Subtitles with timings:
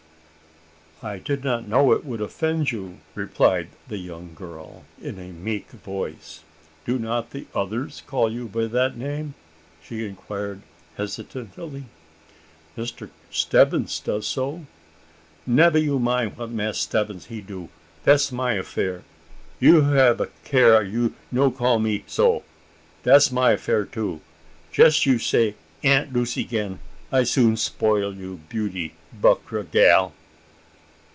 [1.03, 5.71] "I did not know it would offend you," replied the young girl, in a meek
[5.71, 6.41] voice.
[6.85, 9.33] "Do not the others call you by that name?"
[9.83, 10.61] she inquired
[10.97, 11.85] hesitatingly.
[12.77, 14.67] "Mr Stebbins does so?"
[15.47, 17.69] "Nebba you mind what Mass' Stabbins he do;
[18.05, 19.01] da's my affair.
[19.59, 22.43] You hab a care you no call me so.
[23.01, 24.21] Da's my affair, too.
[24.71, 26.77] Jes you say Aunt Lucy 'gain,
[27.11, 30.13] I soon spoil you' beauty, buckra gal."